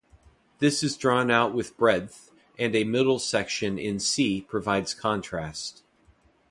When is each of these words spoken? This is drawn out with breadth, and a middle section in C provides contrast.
This 0.57 0.81
is 0.81 0.97
drawn 0.97 1.29
out 1.29 1.53
with 1.53 1.77
breadth, 1.77 2.31
and 2.57 2.75
a 2.75 2.85
middle 2.85 3.19
section 3.19 3.77
in 3.77 3.99
C 3.99 4.41
provides 4.41 4.95
contrast. 4.95 5.83